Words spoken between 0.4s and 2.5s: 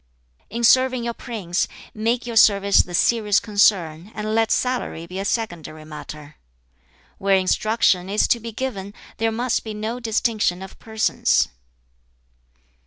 "In serving your prince, make your